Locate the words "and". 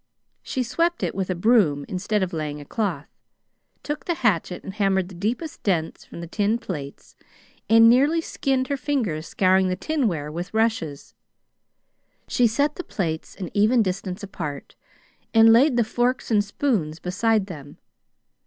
4.63-4.73, 7.69-7.87, 15.35-15.53, 16.31-16.43